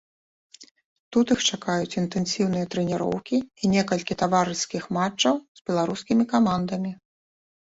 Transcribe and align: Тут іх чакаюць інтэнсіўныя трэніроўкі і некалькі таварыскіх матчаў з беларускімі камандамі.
Тут 1.17 1.33
іх 1.35 1.41
чакаюць 1.49 1.97
інтэнсіўныя 2.01 2.69
трэніроўкі 2.75 3.37
і 3.43 3.65
некалькі 3.75 4.19
таварыскіх 4.23 4.83
матчаў 4.99 5.35
з 5.61 5.67
беларускімі 5.69 6.23
камандамі. 6.33 6.91